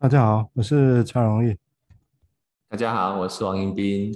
[0.00, 1.56] 大家好，我是蔡荣义。
[2.68, 4.14] 大家好，我是王英斌。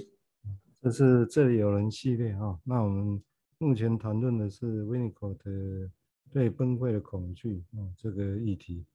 [0.81, 2.57] 这是这里有人系列哈。
[2.63, 3.21] 那我们
[3.57, 5.91] 目前谈论的是 Winnicott 的
[6.31, 8.85] 对崩溃的恐惧啊这个议题。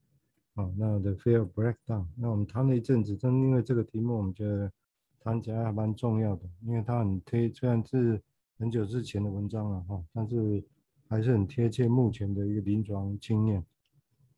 [0.55, 2.07] 啊，那 The Fear of Breakdown。
[2.16, 4.73] 那我们谈了一阵子，正因为这个题目，我们觉得
[5.20, 8.18] 谈起来还蛮重要的，因为它很贴，虽然是
[8.59, 10.64] 很久之前的文章了哈，但是
[11.07, 13.62] 还是很贴切目前的一个临床经验。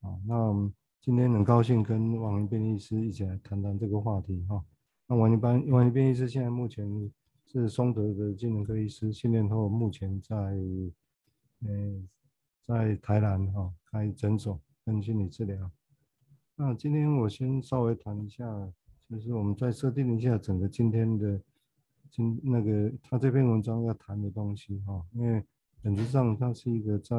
[0.00, 0.72] 啊，那。
[1.02, 4.62] 今天很高兴跟王一斌医师一起来谈谈这个话题哈。
[5.06, 7.10] 那王一斌王一斌医师现在目前
[7.46, 10.36] 是松德的精神科医师，训练后目前在
[11.62, 12.02] 呃
[12.66, 15.70] 在台南哈开诊所跟心理治疗。
[16.54, 18.44] 那今天我先稍微谈一下，
[19.08, 21.40] 就是我们再设定一下整个今天的
[22.10, 25.42] 今那个他这篇文章要谈的东西哈，因为
[25.80, 27.16] 本质上他是一个在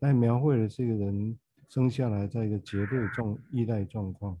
[0.00, 1.38] 在描绘的是一个人。
[1.70, 4.36] 生下来在一个绝对状依赖状况，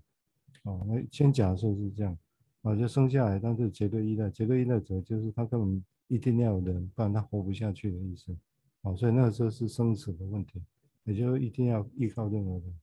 [0.64, 2.18] 哦，那先假设是这样，
[2.62, 8.36] 啊，就生下来，但是绝对依赖，绝对依赖者就是他根本一定要有人，不然他活不下去的意思，
[8.82, 10.60] 啊，所以那个时候是生死的问题，
[11.04, 12.74] 也就一定要依靠任何人，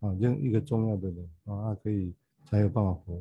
[0.00, 2.12] 啊，任一个重要的人，啊，他可以
[2.44, 3.18] 才有办法活。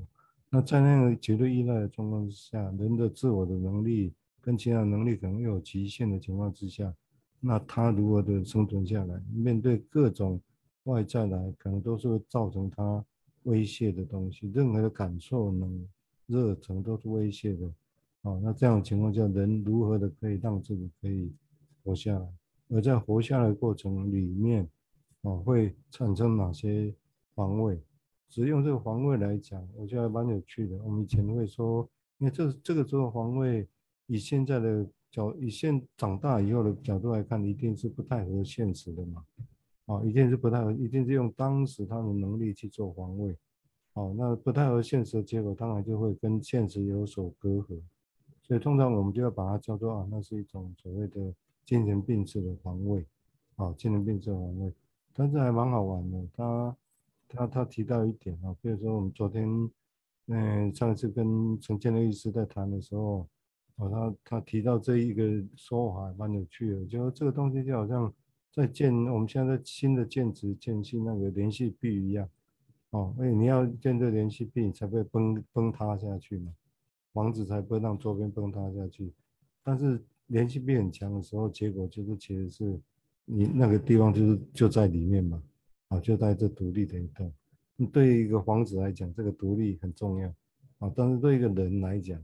[0.50, 6.94] 那在那个绝对依赖的状况之下，人的自我的能力跟其他能力可能有极限的情况之下，
[7.40, 10.42] 那他如何的生存下来，面对各种。
[10.84, 13.04] 外在来可能都是会造成他
[13.44, 15.88] 威胁的东西，任何的感受能
[16.28, 17.72] 热忱都是威胁的。
[18.22, 21.32] 哦，那这样情况下，人如何的可以让自己可以
[21.84, 22.28] 活下来？
[22.70, 24.68] 而在活下来过程里面，
[25.22, 26.94] 哦，会产生哪些
[27.36, 27.78] 防卫？
[28.30, 30.78] 只用这个防卫来讲，我觉得还蛮有趣的。
[30.84, 31.88] 我们以前会说，
[32.18, 33.68] 因为这这个时候防卫，
[34.08, 39.24] 以现在的角，以现长大以后的角度来看，一定是不太合现实的嘛。
[39.86, 43.38] 啊，一定是不太，一定是用当时他的能力去做防卫。
[43.96, 47.82] 哦，那不太合现实的结果，当然就会跟现实有所隔阂。
[48.42, 51.34] 所以通常我们就要把它叫做啊，那是一种所谓的
[51.66, 53.06] 精神病式的防卫。
[53.58, 54.74] 啊，精神病式的防卫，
[55.14, 56.28] 但是还蛮好玩的。
[56.34, 56.78] 他
[57.28, 59.70] 他他提到一点啊，比如说我们昨天，
[60.28, 63.28] 嗯、上次跟陈建乐医师在谈的时候，
[63.76, 65.24] 哦，他他提到这一个
[65.56, 68.12] 说法蛮有趣的，就说这个东西就好像。
[68.54, 72.30] 在建我们现在新的建筑建新那个连续壁一样，
[72.92, 76.54] 哦，哎，你要建这连续壁，你才不会崩崩塌下去嘛，
[77.14, 79.12] 房子才不会让周边崩塌下去。
[79.64, 82.80] 但是连续壁很强的时候，结果就是其实是
[83.26, 85.42] 你那个地方就是就在里面嘛，
[85.88, 87.34] 啊，就在这独立的一栋。
[87.92, 90.30] 对于一个房子来讲，这个独立很重要，
[90.78, 92.24] 啊，但是对一个人来讲，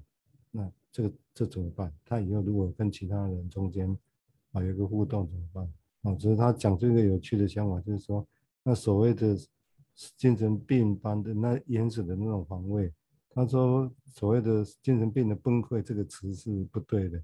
[0.52, 1.92] 那这个这怎么办？
[2.06, 3.98] 他以后如果跟其他人中间
[4.52, 5.68] 啊有一个互动怎么办？
[6.02, 8.26] 啊，只是他讲这个有趣的想法，就是说，
[8.64, 9.36] 那所谓的
[10.16, 12.90] 精神病般的那原始的那种防卫，
[13.30, 17.22] 他说所谓的精神病的崩溃这个词是不对的，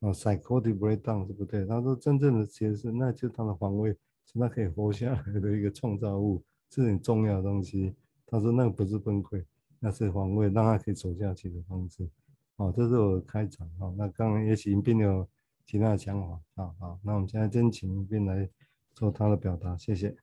[0.00, 1.64] 啊，psychotic breakdown 是不对。
[1.66, 3.90] 他说真正的其实是，那就是他的防卫，
[4.24, 7.94] 是他可以活下来的一个创造物，是很重要的东西。
[8.26, 9.44] 他说那个不是崩溃，
[9.78, 12.08] 那是防卫，让他可以走下去的方式。
[12.56, 13.70] 好，这是我开场。
[13.78, 15.28] 哦，那刚刚也许并没有。
[15.66, 18.48] 其他的想法，好好，那我们现在真请一斌来
[18.94, 20.16] 做他的表达，谢谢。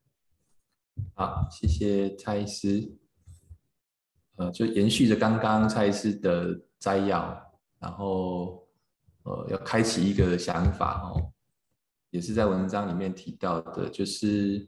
[1.14, 2.98] 好，谢谢蔡医师。
[4.36, 8.66] 呃，就延续着刚刚蔡医师的摘要，然后
[9.24, 11.34] 呃，要开启一个想法哦，
[12.10, 14.66] 也是在文章里面提到的，就是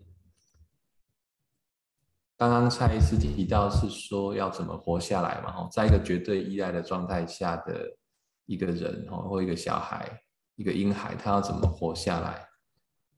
[2.38, 7.97] 刚刚蔡医师提到是说要怎么活下来嘛，哦，在一个绝对依赖的状态下的
[8.46, 10.22] 一个人哦，或一个小孩。
[10.56, 12.48] 一个婴孩，他要怎么活下来？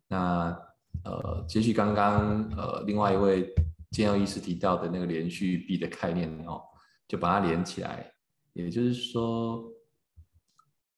[0.08, 0.58] 那
[1.04, 3.54] 呃，接续刚刚呃，另外一位
[3.92, 6.62] 建佑医师提到的那个连续壁的概念哦，
[7.08, 8.12] 就把它连起来。
[8.54, 9.64] 也就是说，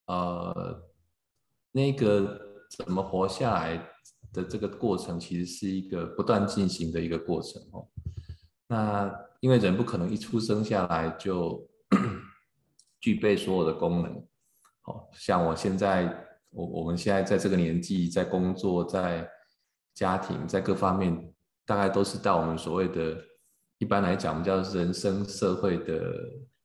[0.05, 0.81] 呃，
[1.71, 2.39] 那个
[2.77, 3.77] 怎么活下来
[4.31, 7.85] 的这个过程，其实是一个不断进行的一个过程哦。
[8.67, 11.67] 那因为人不可能一出生下来就
[13.01, 14.15] 具备所有的功能，
[14.83, 16.28] 哦，像我现在。
[16.51, 19.29] 我我们现在在这个年纪，在工作，在
[19.93, 21.33] 家庭，在各方面，
[21.65, 23.17] 大概都是到我们所谓的，
[23.77, 26.13] 一般来讲，我们叫人生社会的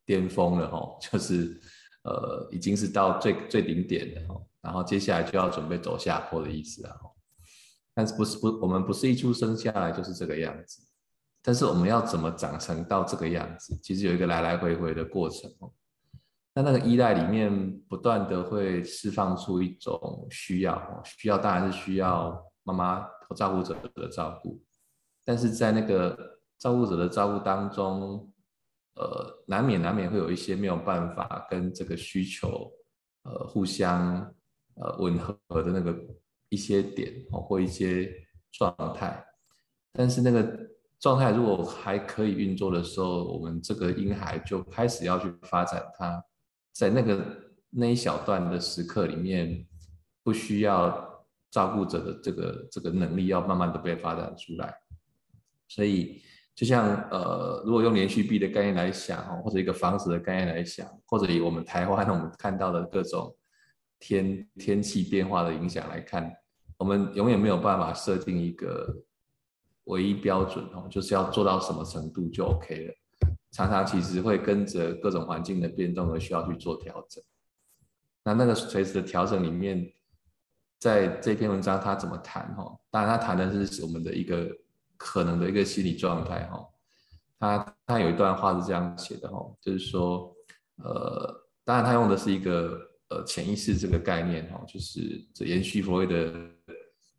[0.06, 1.60] 巅峰了哈， 就是
[2.04, 6.96] 呃，已经是到最最顶点了哈，然后接下来就要准备走下坡的意思啊。
[7.94, 10.82] 但是不是不，我们不是一出生下来就是这个样子，
[11.42, 15.70] 但是我们要怎么长成到这个样子，其实有一个来来回回的过程哦。
[16.56, 24.62] 那那个依赖里面不断的会释放出一种需要，需要当然是需要妈妈和照顾者的照顾，
[25.24, 28.32] 但是在那个照顾者的照顾当中，
[28.94, 32.70] 呃，难免难免会有一些没有办法跟这个需求
[33.24, 34.32] 呃互相
[34.76, 35.92] 呃吻合的那个
[36.50, 38.08] 一些点哦，或一些
[38.52, 39.26] 状态，
[39.92, 46.24] 但是那个状态如果还可以运作的时候，我们这个婴孩就开始要去发展他
[46.74, 47.24] 在那个
[47.70, 49.66] 那一小段的时刻里面
[50.22, 51.12] 不需要。
[51.54, 54.74] 照顾者的这个这个能力要慢慢的被发展出来，
[55.68, 56.20] 所以
[56.52, 63.32] 就像呃，如果用连续币的概念来想或者一个房子的概念来想，或者以我们台湾 我们看到的各种
[64.00, 66.28] 天天气变化的影响来看，
[66.76, 68.92] 我们永远没有办法设定一个
[69.84, 72.94] 唯一标准哦，就是要做到什么程度就 OK 了。
[73.54, 77.22] 常常其实会跟着各种环境的变动而需要去做调整。
[78.22, 79.90] 那那个垂直的调整里面。
[80.80, 82.54] 在这篇文章，他怎么谈？
[82.56, 84.54] 哈，当然他谈的是我们的一个
[84.98, 86.44] 可能的一个心理状态。
[86.48, 86.68] 哈，
[87.38, 90.30] 他他有一段话是这样写的，哈，就是说，
[90.82, 92.78] 呃，当然他用的是一个
[93.08, 96.30] 呃潜意识这个概念，哈，就是这延续弗洛伊德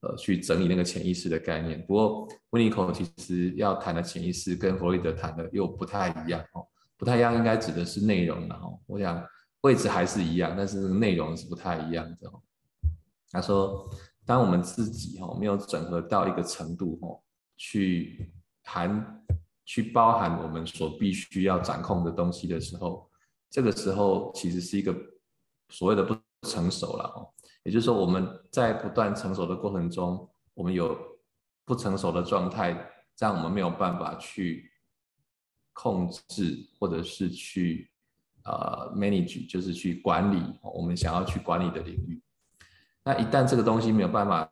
[0.06, 1.84] 呃去整理那个潜意识的概念。
[1.86, 6.62] 不过温尼口其实要谈的潜意识跟弗洛伊德谈的又不太一样，哈，
[6.98, 9.22] 不太一样，应该指的是内容，然后我想
[9.62, 12.32] 位置还是一样，但是内容是不太一样的。
[13.32, 13.90] 他说
[14.26, 17.20] ：“当我们自己哈没有整合到一个程度哈，
[17.58, 18.32] 去
[18.64, 19.26] 含
[19.66, 23.10] 去包含我们所必须要掌控的东西的时候，
[23.50, 24.96] 这个时候其实是一个
[25.70, 26.16] 所谓的不
[26.48, 27.28] 成熟了哈。
[27.66, 30.96] 也就是说，我们在不断成熟的过程中，我们有
[31.66, 32.78] 不成熟的状态，
[33.18, 34.72] 让我们没有办法去
[35.74, 37.90] 控制或者是去
[38.44, 42.22] 呃 manage，就是去管理我们想要去管理的领域。”
[43.04, 44.48] 那一旦这个东西没有办法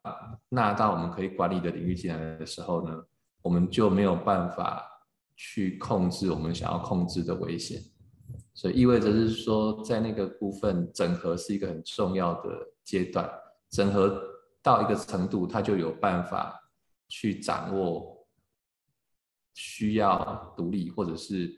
[0.50, 3.04] 纳到我们可以管理的领域进来的时候呢，
[3.44, 4.84] 我们就没有办法
[5.36, 7.80] 去控制我们想要控制的危险，
[8.54, 12.50] 所以意味着是说，在那个部分整合是一个很重要的
[12.84, 13.30] 阶段，
[13.70, 14.22] 整合
[14.62, 16.60] 到一个程度，它就有办法
[17.08, 18.26] 去掌握
[19.54, 21.54] 需要独立或者是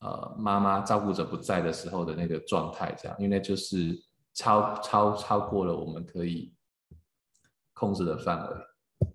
[0.00, 4.02] 呃妈妈照顾者不在的时候的那个状态，这样，因为那就是。
[4.34, 6.54] 超超超过了我们可以
[7.74, 8.56] 控制的范围，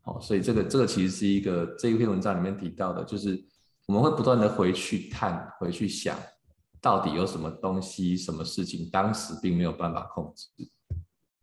[0.03, 3.43] 好，所以这个这个其实是一个这一篇文章里面提到的，就是
[3.87, 6.15] 我们会不断的回去看，回去想，
[6.87, 10.47] 到底有什么东西、什么事情当时并没有办法控制，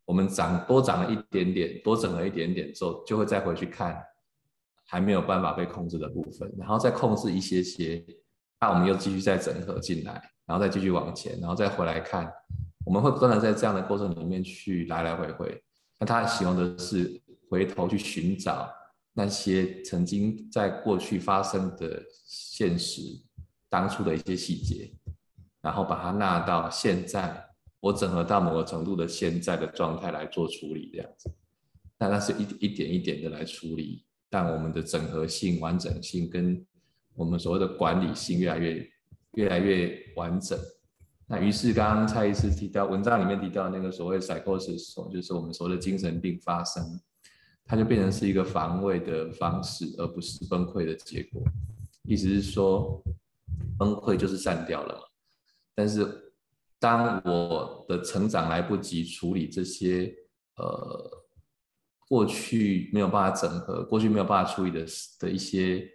[0.07, 4.03] 我们长多长了一点点，多整了一点点之后，就会再回去看
[4.87, 8.03] 还没有办法被控制的部分，然后再控制一些些，
[8.59, 10.13] 那我们又继续再整合进来，
[10.47, 12.33] 然后再继续往前，然后再回来看。
[12.87, 15.63] 我们会不断的在这样的过程里面去来来回回。
[15.99, 17.21] 那他喜欢的是
[17.51, 18.67] 回头去寻找
[19.13, 23.03] 那些曾经在过去发生的现实
[23.69, 24.91] 当初的一些细节，
[25.65, 27.43] 然后把它纳到现在，
[27.81, 31.33] 我整合到某个程度的现在的状态来做处理，这样子。
[31.99, 36.63] 那那是一一点一点的来处理，但我们的整合性、完整性跟
[37.15, 38.91] 我们所谓的管理性越来越
[39.37, 40.59] 越来越完整。
[41.27, 46.85] 那于是，刚刚蔡医师提到文章里面提到那个所谓 psychosis，就是我们所谓的精神病发生，
[47.65, 51.43] 它就变成是一个防卫的方式，而不是崩溃的结果。
[52.03, 53.03] 意思是说，
[53.79, 55.01] 崩溃就是散掉了嘛。
[55.75, 56.33] 但是，
[56.79, 60.15] 当我的成长来不及处理这些
[60.57, 61.25] 呃
[62.09, 64.87] 过去没有办法整合、过去没有办法处理的
[65.19, 65.89] 的一些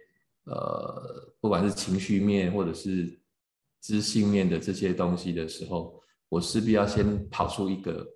[0.44, 3.18] 呃，不管是情绪面或者是
[3.80, 8.06] 知性面的这些东西的时候，我势必要先跑出一个，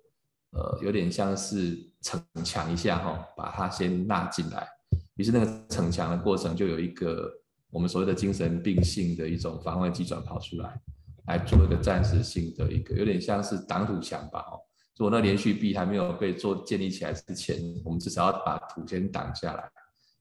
[0.51, 4.67] 呃，有点像是逞强一下哈，把它先纳进来。
[5.15, 7.31] 于是那个逞强的过程，就有一个
[7.69, 10.81] 我们所谓的精神病性的一种防卫机转跑出来，
[11.27, 14.59] 来做一个暂时性的一个，有点像是挡土墙吧哦。
[14.97, 19.69] 如果那连续壁还没有被做建立起来之前，我们至少要把土先挡下来。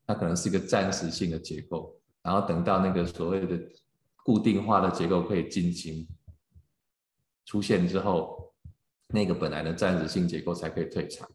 [0.07, 3.59] 它可能是一个暂时性的结构，然后等到那个所谓的。
[4.27, 6.09] 固定化的结构可以进行
[7.45, 8.51] 出现之后，
[9.09, 11.29] 那个本来的暂时性结构才可以退场，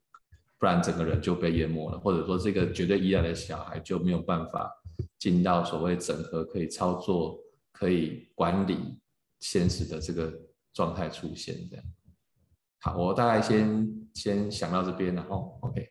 [0.57, 4.75] 不然整个人就被淹没了，或者说这个绝对依赖的小孩就没有办法
[5.19, 7.37] 进到所谓整合、可以操作、
[7.71, 8.97] 可以管理
[9.39, 10.33] 现实的这个
[10.73, 11.55] 状态出现。
[11.69, 11.85] 这样，
[12.79, 15.89] 好，我大概先先想到这边，然后 OK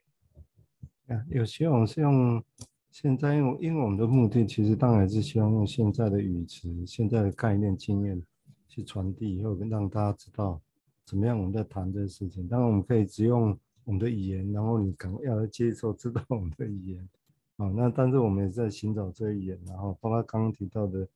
[1.09, 1.25] 啊。
[1.31, 2.43] 有些我们是用。
[2.90, 8.21] 现在，因为因为我们的目的，其实当然是希望用现在的语词、现在的概念、经验
[8.67, 10.61] 去传递，以后让大家知道
[11.05, 12.49] 怎么样我们在谈这个事情。
[12.49, 17.09] 当然，我们可以只用我们的语言，然后你可能要接受、知道我们的语言，
[17.59, 21.07] 啊，那但是我们也在寻找这一点，然后包括刚刚提到的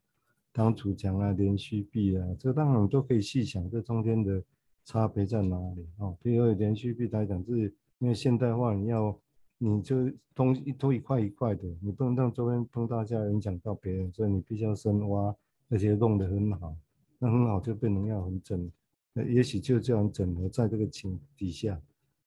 [0.53, 4.43] 当主讲啊、连续壁啊，这当然我们都可以细想这中间的
[4.85, 6.15] 差别在哪里啊。
[6.23, 9.19] 比如连续壁来讲，是因为现代化你要
[9.59, 15.35] 你就东西都一块一块的，你不能让周边碰到下影响到别人，所以你必须要深挖，
[15.71, 16.77] 而且弄得很好，
[17.19, 18.71] 那很好就变成要很整，
[19.13, 21.81] 那也许就这样整合在这个情底下，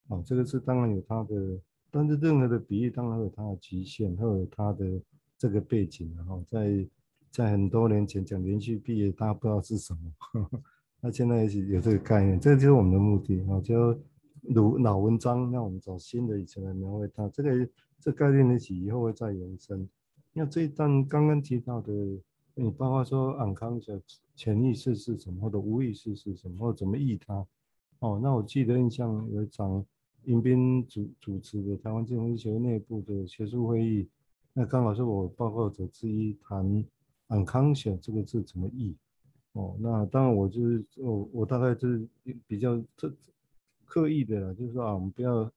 [0.07, 1.59] 啊，这个是当然有它的。
[1.91, 5.01] 但是任何的比喻当然有它的局限，会有它的
[5.37, 6.85] 这个背景，然后在
[7.35, 10.49] 在很多年前讲连续毕业，大家不知道是什么，
[11.03, 13.99] 那现在也是有这个概念，这个就是我们的目的啊，就
[14.41, 19.85] 如老文章，让我们找新的以前来描绘它，这个这概念呢，以后会再延伸。
[20.31, 21.91] 那这一段刚刚提到的，
[22.53, 24.01] 你包括说 unconscious
[24.33, 27.45] 潜意识是什么，或者无意识是什么，或者怎么译它，
[27.99, 29.85] 哦，那我记得印象有一场。
[30.23, 34.09] 迎宾主主持的台湾精神学内部的学术会议，
[34.53, 36.83] 那刚好是我报告者之一谈
[37.29, 38.95] unconscious 这个字怎么译
[39.53, 42.07] 哦，那当然我就是我我大概就是
[42.45, 43.13] 比较特
[43.85, 45.49] 刻意的啦，就是说啊，我们不要，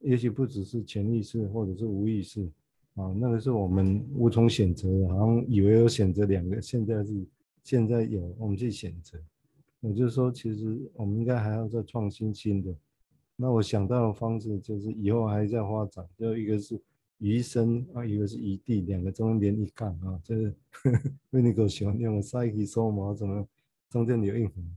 [0.00, 2.46] 也许不只是潜意识或者是无意识
[2.94, 7.26] 啊，那个是我们无从选择的，好像以为有选择两个，现在是
[7.62, 9.18] 现在有我们去选择，
[9.80, 12.74] 也就是说，其实我们应该还要再创新新的。
[13.36, 16.80] 那我想到的方式就是以后还在发展，就一个是
[17.18, 20.54] 余生啊，一个是余地，两个中间连一杠啊，就是
[21.30, 23.46] 维尼口喜欢用 psyche soma 什么
[23.88, 24.76] 中间留一横，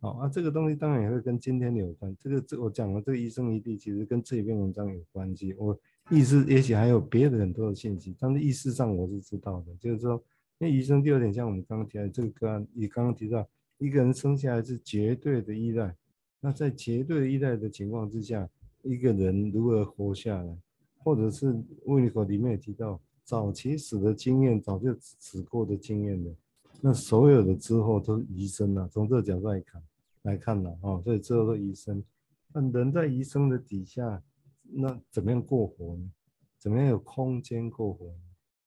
[0.00, 2.16] 好啊，这个东西当然也会跟今天有关。
[2.18, 5.54] 这个这我讲的这个余生余地其实跟这篇文章有关系。
[5.54, 5.78] 我
[6.10, 10.22] 意思也许还有别的很多的信息，但是意识上我是知道的，就是说，
[10.58, 13.46] 因为余生就有点像我们刚刚提到这个个案，你刚刚提到
[13.78, 15.94] 一个人生下来是绝对的依赖。
[16.40, 18.48] 那在绝对依赖的情况之下，
[18.82, 20.58] 一个人如何活下来，
[21.06, 26.34] 或者是维尼口里面也提到，早期死的经验，早就死过的经验了，
[26.80, 28.88] 那所有的之后都是余生了。
[28.88, 29.80] 从这个角度来看，
[30.22, 32.02] 来看了啊，所以之后都余生。
[32.52, 34.20] 那人在余生的底下，
[34.64, 36.10] 那怎么样过活呢？
[36.58, 38.12] 怎么样有空间过活？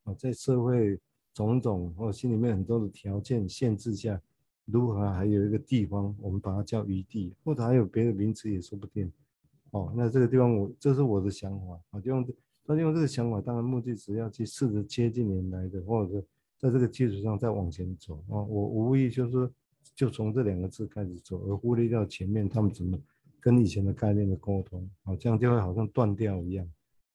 [0.05, 0.98] 啊，在社会
[1.34, 4.17] 种种或心里面很多的条件限制下。
[4.63, 9.12] 如何还有一个地方，我们把它叫余地，或者还有别的名词也说不定。
[9.71, 12.25] 哦，那这个地方我这是我的想法啊，就用
[12.65, 16.21] 他用这个想法，当然目的只要去试着接近原来的，或者
[16.57, 18.41] 在这个基础上再往前走啊。
[18.41, 19.49] 我无意就是，
[19.95, 22.97] 就从这两个字开始走，而忽略掉前面他们怎么
[23.39, 26.67] 跟以前的概念的沟通，好，这样就会好像断掉一样。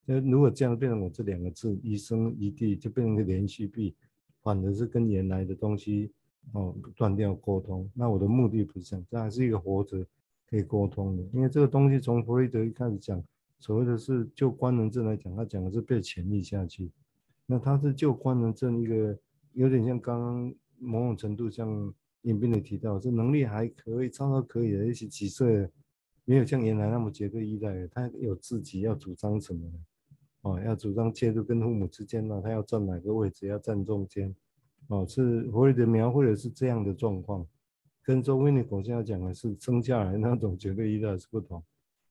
[0.04, 3.94] 那如果这样变成我这两个字一生一地，就变成一个连续币，
[4.42, 6.12] 反而是跟原来的东西。
[6.52, 10.06] 哦，断掉沟通，那我的目的不是这样，这还是一个活着
[10.48, 11.22] 可以沟通的。
[11.32, 13.22] 因为这个东西从弗洛伊德一开始讲，
[13.58, 16.90] 所谓的是就官能症来讲，他讲的是被潜移下去。
[17.46, 19.18] 那他是就官能症一个
[19.52, 25.68] 有点像刚刚某种程度像尹斌的提到，这能力还可以，差不多可以的，一些几岁
[26.24, 29.78] 没有像原来那么绝对依赖的，他有自己要主张什么的，
[30.42, 34.34] 哦，要主张介入跟父母之间呢，他要站哪个位置，要站中间。
[34.88, 37.46] 哦，是弗洛伊德描绘的是这样的状况，
[38.04, 41.60] 跟周维尼口现在讲的是生下来那种绝对依赖是不同。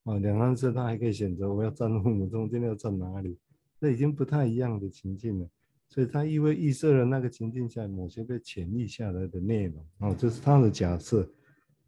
[0.04, 3.38] 啊，两个人他还可以选择我要站父母中间要站哪里，
[3.80, 5.48] 这已经不太一样的情境了。
[5.88, 11.30] 所以他因为预设了那个情境下某些被潜移下来的内容，哦，这是他的假设，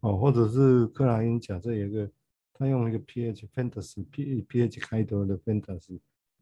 [0.00, 2.10] 哦，或者是克莱因假设有一个，
[2.54, 5.98] 他用一个 ph fantasy p ph 开头的 fantasy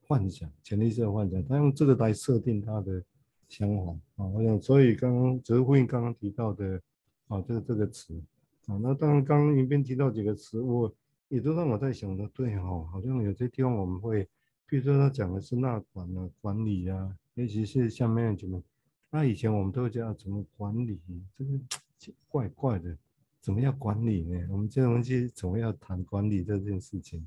[0.06, 3.02] 幻想，潜意识的幻想，他用这个来设定他的。
[3.46, 6.80] 想法啊，我想，所以刚刚哲慧刚刚提到的
[7.34, 8.14] 啊，这个这个词
[8.66, 10.92] 啊，那当然刚刚云斌提到几个词，我
[11.28, 14.28] 也都让我在想的，对哦，好像有些地方我们会，
[14.66, 18.62] 比如说他讲的是纳管啊、管理啊，尤其是像 management，
[19.10, 21.00] 那以前我们都会叫怎么管理，
[21.36, 21.58] 这个
[22.28, 22.96] 怪怪的，
[23.40, 24.46] 怎么要管理呢？
[24.52, 27.26] 我们这种东西怎么要谈管理这件事情？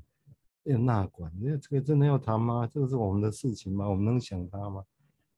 [0.64, 2.66] 要纳管，那这个真的要谈吗？
[2.66, 3.88] 这个是我们的事情吗？
[3.88, 4.84] 我们能想它吗？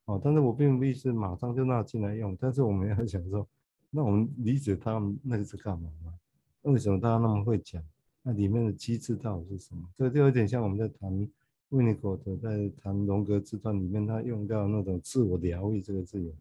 [0.06, 3.46] 哦，但是我并不意思马上就纳进来用，但是我们要想说，
[3.90, 6.14] 那我们理解他们那个是干嘛吗？
[6.62, 7.82] 那为什么大家那么会讲？
[8.22, 9.82] 那里面的机制到底是什么？
[9.96, 11.28] 这就有点像我们在谈
[11.70, 16.32] 维尼口的，在谈荣格之段里面，他用到那种自我疗愈这个字眼。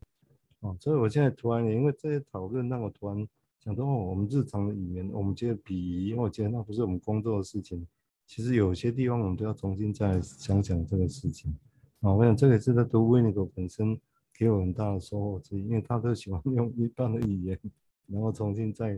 [0.60, 3.26] 哦，所以我现在突然因为这些讨论，让我突然
[3.64, 7.88] 想到，哦，我们日常的语言，我们觉得鄙夷，因为我觉得那不是我们工作的事情，
[8.28, 11.58] 其实有些地方我们都要重新再想想这个事情。
[12.02, 13.98] 啊，我想这个是在读维尼口本身
[14.40, 17.60] 给我很大的收获之一，因为他都喜欢用一般的语言，
[18.08, 18.98] 然后重新再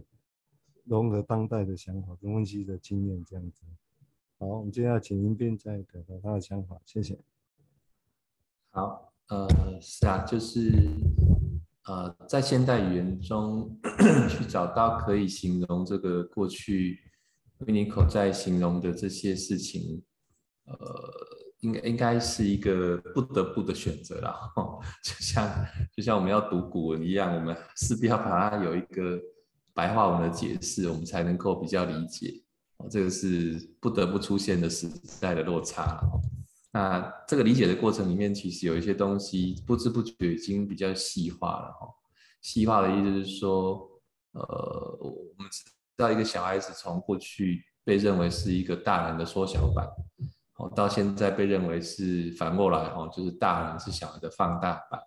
[0.84, 3.64] 融合当代的想法跟温习的经验这样子。
[4.38, 7.18] 好，我们接下来请云斌再表达他的想法，谢谢。
[8.70, 9.48] 好，呃，
[9.82, 10.72] 是啊，就是
[11.86, 13.76] 呃，在现代语言中
[14.30, 17.00] 去找到可以形容这个过去
[17.62, 20.04] Winnicott 在形容的这些事情，
[20.66, 20.76] 呃，
[21.62, 24.38] 应该应该是一个不得不的选择啦。
[25.04, 25.66] 就像
[25.96, 29.20] 就像我们要读古文一样，我们势必要把它有一个
[29.74, 32.44] 白话文的解释，我们才能够比较理解。
[32.78, 34.90] 哦，这个是不得不出现的时
[35.20, 36.00] 代的落差。
[36.74, 41.88] 那这个理解的过程里面，其实有一些东西不知不觉已经比较细化了哈。
[42.42, 43.88] 细化的意思是说，
[44.32, 45.64] 呃，我们知
[45.98, 49.86] 道一个小孩子从过去被认为是一个大人的缩小版，
[50.58, 55.00] 哦，到现在被认为是反过来哦，就是大人是小孩的放大版。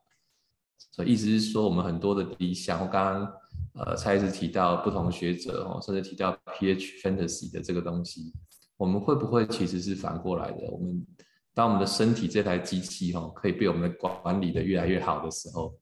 [0.91, 3.33] 所以意思是说，我们很多的理想，我刚刚
[3.75, 8.33] 呃蔡医师提到不同学者哦，甚至提到 PH fantasy 的这个东西，
[8.77, 10.71] 我们会不会其实是反过来的？
[10.71, 11.07] 我们
[11.53, 15.73] 当我们的身体这台机器哈，可以被我们管理的越来越好的时候，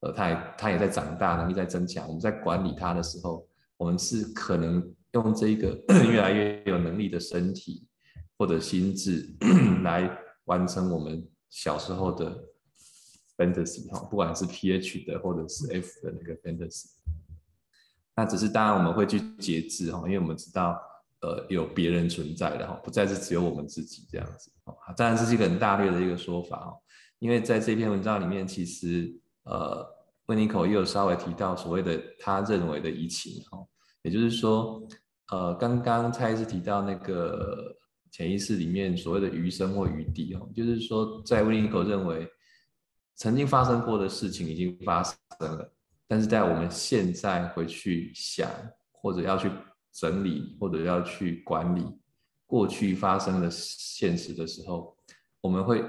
[0.00, 2.06] 呃，它也它也在长大，能力在增强。
[2.06, 3.46] 我们在管理它的时候，
[3.76, 4.82] 我们是可能
[5.12, 5.78] 用这个
[6.10, 7.86] 越来越有能力的身体
[8.44, 9.26] 或者心智
[9.82, 10.10] 来
[10.44, 12.44] 完成我们小时候的
[13.38, 16.88] fantasy 哈，不管是 pH 的或者是 F 的那个 fantasy。
[18.14, 20.78] 那只是当然我们会去节制哈，因为我们知道。
[21.20, 24.50] 呃，有别人存在的哈，不再是只有我们自己这样子。
[24.94, 26.76] 当然这是一个很大略的一个说法哦，
[27.18, 29.10] 因为在这篇文章里面，其实
[29.44, 29.82] 呃，
[30.26, 33.58] 温尼口又有稍微提到所谓的他认为的移情哈，
[34.02, 34.86] 也就是说，
[35.32, 37.74] 呃，刚刚蔡医师提到那个
[38.14, 42.28] 潜意识里面所谓的余生或余地哦，就是说在 winco 认为
[43.16, 45.74] 曾经发生过的事情已经发生了，
[46.06, 48.48] 但是在我们现在回去想
[48.92, 49.50] 或者要去。
[49.96, 51.86] 整理或者要去管理
[52.48, 54.92] 过去发生的现实的时候，
[55.40, 55.84] 我们会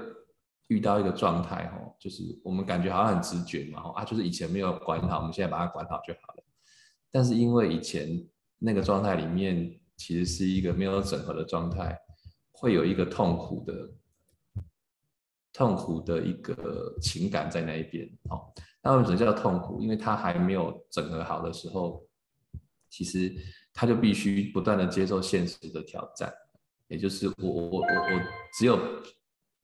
[0.68, 6.44] 遇到一个状态，哦，就是我们感觉好像很直觉嘛，哈啊，就是以前没有管好，我们现在把它管好就好了。
[7.10, 8.24] 但是因为以前
[8.60, 11.98] 那个状态里面其实是一个没有整合的状态，
[12.56, 13.90] 会有一个痛苦的、
[15.52, 19.80] 痛苦的一个情感在那一边，哦，那为什么叫痛苦？
[19.80, 22.06] 因为他还没有整合好的时候，
[22.90, 23.34] 其实。
[23.78, 26.32] 他就必须不断的接受现实的挑战，
[26.88, 28.20] 也就是我我我我我
[28.58, 28.78] 只有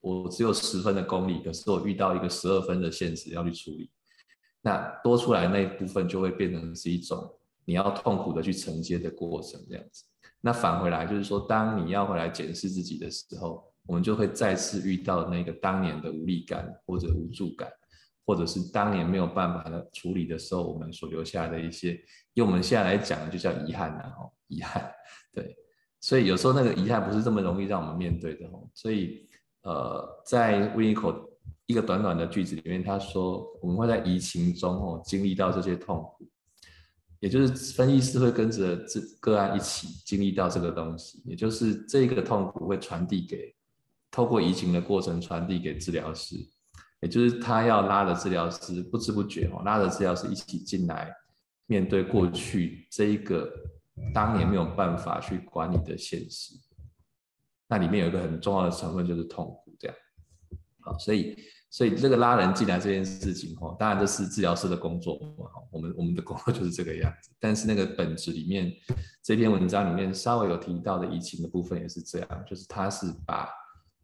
[0.03, 3.91] 我只有十分的功力，可是我遇到一个十二分的现实要去处理，
[4.61, 7.27] 那多出来那一部分就会变成是一种
[7.65, 10.05] 你要痛苦的去承接的过程这样子。
[10.43, 17.67] 那返回来就是说，当你要回来检视自己的时候，我们就会再次遇到那个当年的无力感或者无助感。
[18.25, 22.01] 或者是当年没有办法的处理的时候，我们所留下的一些，
[22.35, 24.89] 用我们现在来讲，就叫遗憾呐，哦，遗憾，
[25.33, 25.53] 对，
[26.01, 29.29] 所以有时候那个遗憾不是这么容易让我们面对的，哦，所以，
[29.63, 31.31] 呃，在 w i n i c o
[31.67, 36.25] 一个短短的句子里面，他说我们会在移情中哦经历到这些痛苦，
[37.23, 43.55] 也就是分析师会跟着这个案一起经历到这个东西，也就是这个痛苦会传递给，
[44.11, 46.35] 透过移情的过程传递给治疗师。
[47.01, 51.15] 也就是他要拉着治疗师，不知不觉哦，拉着治疗师一起进来，
[51.67, 53.49] 面对过去这一个
[54.13, 56.57] 当年没有办法去管理的现实。
[57.69, 59.97] 那里面有一个很重要的成分就是痛苦，这样。
[60.81, 61.37] 好，所以
[61.73, 67.31] 所以这个拉人进来这件事情哦，当然这是治疗师的工作嘛，我们我们的工作就是这个样子。
[67.41, 68.71] 但是那个本质里面，
[69.25, 73.49] 这篇文章里面稍微有提到的移情的部分也是这样，就是他是把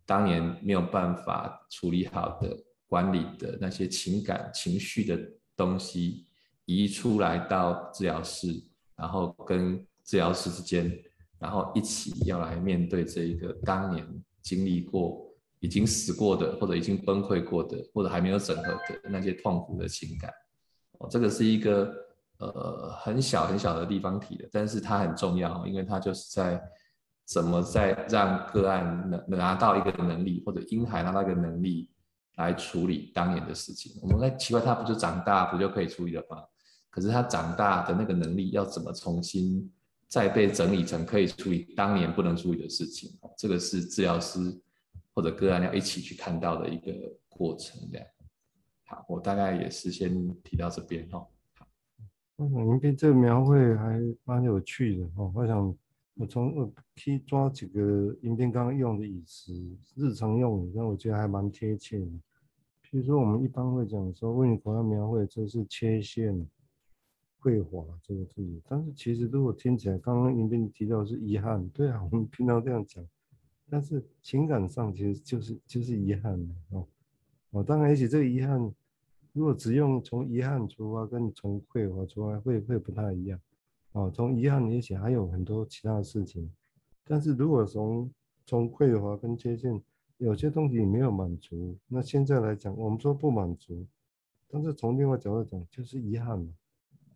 [0.05, 2.57] 当年没有办法处理好的。
[2.91, 5.21] 管理的那些情感情绪的
[5.55, 6.27] 东西
[6.65, 8.47] 移出来到治疗室，
[8.97, 10.91] 然后跟治疗师之间，
[11.39, 14.07] 然后一起要来面对这一个当年
[14.41, 15.28] 经历过、
[15.61, 20.33] 已经死过的，或者已经崩溃过的，或者还没有整合的那些痛苦的情感。
[20.99, 21.93] 哦，这个是一个
[22.39, 26.63] 呃很小很小的地方提的，但是它很重要，因为它就是在
[27.25, 31.91] 怎么在让个案能拿到一个能力，或者婴孩拿到一个能力。
[32.39, 36.37] 来处理当年的事情，我们在奇怪他不就长大不就可以处理了吗？
[36.89, 39.69] 可是他长大的那个能力要怎么重新
[40.07, 43.11] 再被整理成可以处理当年不能处理的事情？
[43.37, 44.57] 这个是治疗师
[45.19, 46.93] 或者个案要一起去看到的一个
[47.29, 47.77] 过程。
[47.91, 48.07] 这样，
[48.87, 51.19] 好，我大概也是先提到这边哈。
[51.57, 51.67] 好，
[52.37, 55.33] 我想您对这个描绘还蛮有趣的哦。
[55.35, 55.77] 我想
[56.15, 59.53] 我从我可以抓几个银斌刚刚用的语词，
[59.97, 62.07] 日常用语，那我觉得还蛮贴切的。
[62.81, 66.49] 比如说，我们一般会讲说，为你口要描绘这是切线、
[67.41, 73.05] 绘画这个字，但是其实如果听起来，刚刚银斌提到是遗憾，对啊，我们平常这样讲，
[73.71, 76.87] 但是情感上其实就是就是遗憾的哦。
[77.51, 78.73] 哦，当然，也许这个遗憾，
[79.33, 83.41] 如果只用从遗憾出发，跟从匮乏出发会会不太一样。
[83.93, 86.51] 哦，从遗憾，也许还有很多其他的事情。
[87.05, 88.11] 但是如果从
[88.45, 89.81] 从匮乏跟缺陷，
[90.19, 93.87] 有些东西没有满足，那现在来讲，我们说不满足，
[94.49, 96.49] 但是从另外角度讲，就是遗憾嘛。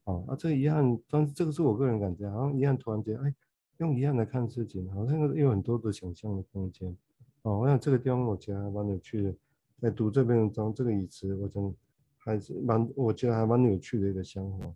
[0.04, 3.34] 哦，啊，这个遗憾，但是这个是我个人感觉，好像遗憾突然间，哎，
[3.82, 6.96] 用一样来看事情，好像有很多的想象的空间。
[7.42, 9.34] 哦，我想这个地方我觉得还蛮有趣的，
[9.80, 11.74] 在读这篇文章，这个语词，我真的
[12.18, 14.72] 还是蛮，我觉得还蛮有趣的一个想法。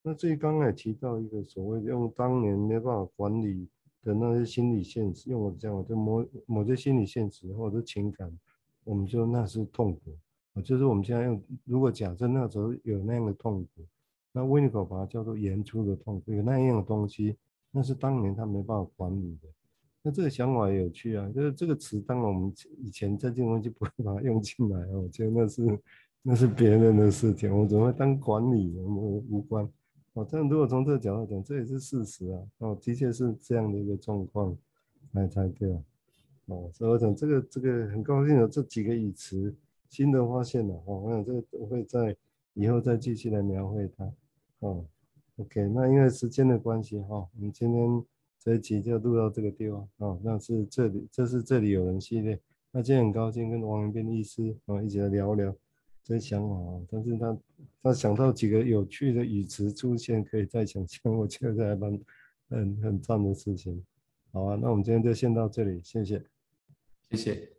[0.00, 3.68] 那至于刚刚也提到一个所谓用当年没办法管理
[4.02, 8.32] 的那些心理现实，用我这样，就某某些心理现实或者情感，
[8.84, 10.16] 我们就那是痛苦
[10.54, 13.82] 啊，就是我们现在用，如果假设那时候有那样的痛苦，
[14.32, 17.36] 那维尼口把它叫做演出的痛苦，有那样的东西，
[17.70, 19.48] 那是当年他没办法管理的。
[20.00, 25.78] 那这个想法也有趣啊，就是这个词，当然我们以前在金融就不会把它用进来哦，我觉得那是
[26.22, 28.96] 那是别人的事情，我怎么会当管理，我们
[29.28, 29.68] 无关。
[30.14, 32.40] 哦，但如果从这个角度讲，这也是事实啊。
[32.58, 34.56] 哦，的确是这样的一个状况，
[35.12, 35.82] 来才对啊。
[36.46, 39.54] 哦，所以我想这个这个很高兴有这几个语词
[39.88, 40.74] 新的发现了。
[40.86, 42.16] 哦，我想这个我会在
[42.54, 44.10] 以后再继续来描绘它。
[44.60, 44.84] 哦
[45.38, 48.04] ，OK，那因为时间的关系哈，我们今天
[48.38, 49.88] 这一集就录到这个地方。
[49.96, 52.38] 哦，那是这里，这是这里有人系列。
[52.70, 55.56] 那今天很高兴跟王文斌医师啊一起来聊聊。
[56.04, 57.38] 这些想法啊，但是他
[57.82, 62.00] 他想到几个有趣的语词出现，可以再想象，我觉得还蛮
[62.48, 63.84] 很很赞的事情。
[64.32, 66.24] 好啊，那我们今天就先到这里，谢谢，
[67.10, 67.57] 谢谢。